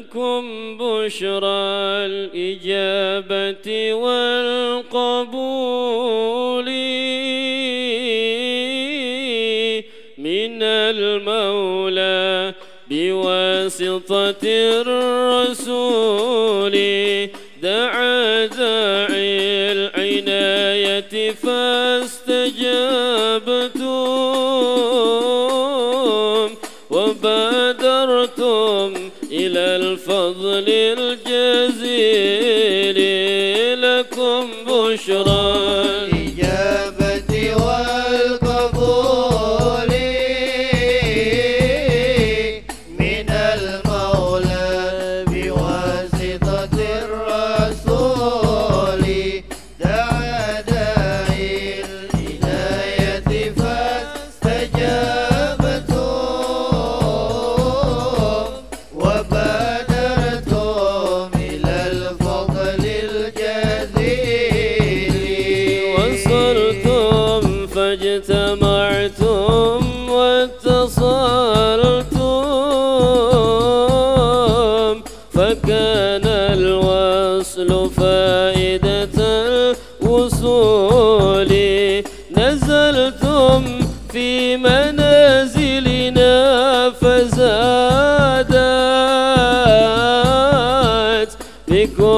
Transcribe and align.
لكم 0.00 0.76
بشرى 0.76 1.56
الإجابة 2.12 3.68
والقبول 3.94 5.44
من 10.18 10.62
المولى 10.62 12.54
بواسطة 12.90 14.44
الرسول. 14.84 16.72
دعا 17.62 18.46
داعي 18.46 19.72
العناية 19.72 21.32
فاستجابتم 21.32 22.46
وبادرتم 26.90 28.66
الفضل 29.56 30.64
الجزيل. 30.68 32.75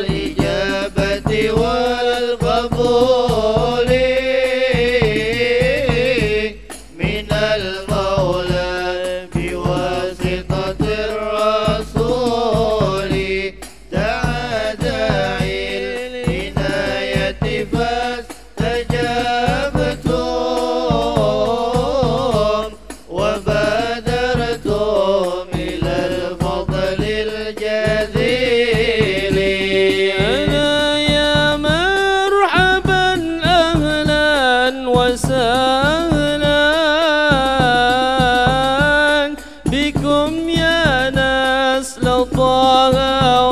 نسل 42.03 42.25
طه 42.37 43.49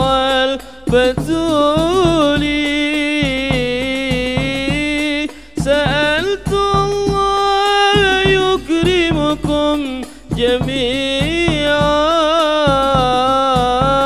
والبتول 0.91 2.45
سألت 5.65 6.49
الله 6.53 8.21
يكرمكم 8.27 10.01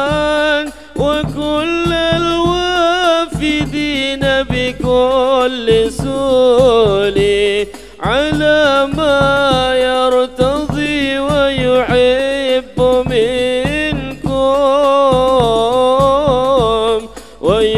جميعا 0.05 0.65
وكل 0.97 1.93
الوافدين 2.17 3.41
بكل 4.51 5.93
سول 5.93 7.19
على 8.01 8.89
ما 8.97 9.75
يرتضي 9.75 11.19
ويحب 11.19 12.79
منكم 12.81 13.44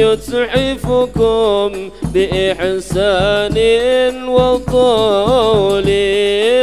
ويتحفكم 0.06 1.91
بإحسان 2.15 3.59
وطول 4.28 5.87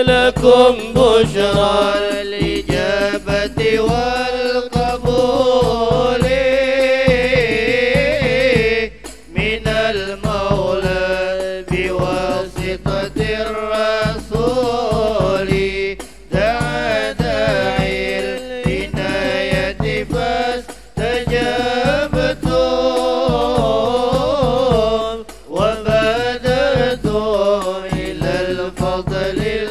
لكم 0.07 0.75
بشرى 0.95 1.93
الإجابة 2.21 3.79
والقبول 3.79 4.22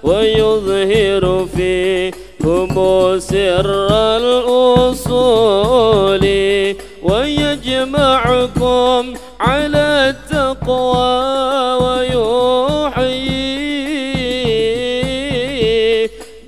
ويظهر 0.02 1.46
فيكم 1.56 2.74
سر 3.18 3.86
الأصول 4.16 4.45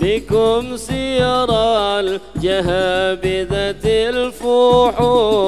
بكم 0.00 0.76
سير 0.76 1.50
الجهابذة 2.00 3.84
الفحول 4.10 5.38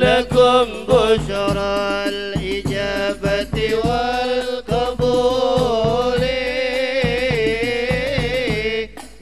لكم 0.00 0.66
بشرى 0.88 2.08
الإجابة 2.08 3.56
والقبول 3.84 5.18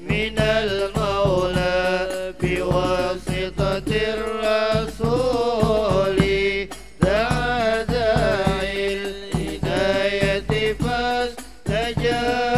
من 0.09 0.37
المولى 0.39 2.35
بواسطة 2.43 3.89
الرسول. 4.15 5.39
دعا 7.03 7.83
داعي 7.83 8.79
الهداية 8.95 10.51
فاستجابتم 10.73 12.56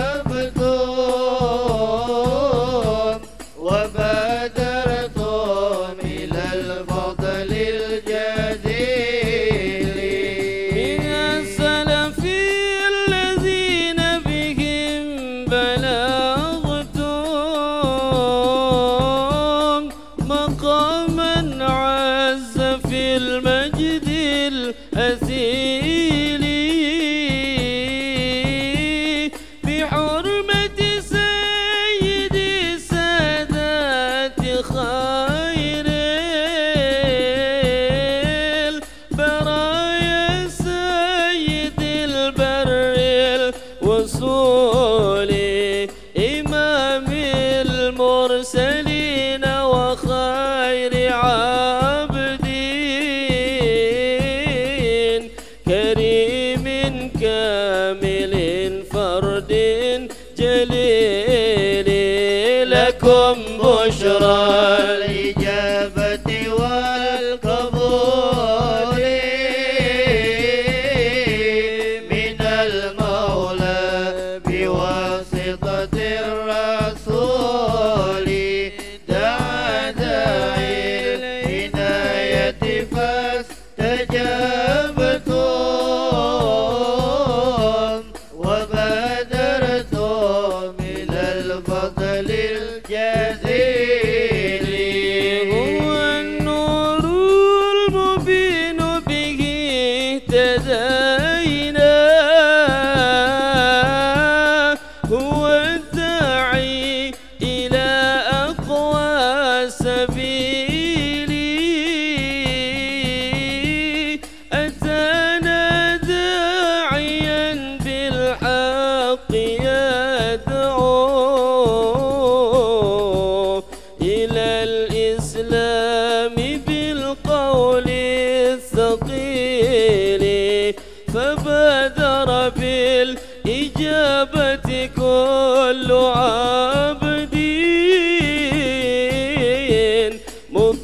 فاستجبتم 84.18 84.77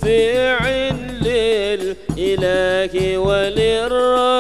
شفيع 0.05 0.61
للإله 1.25 2.95
وللرب 3.19 4.34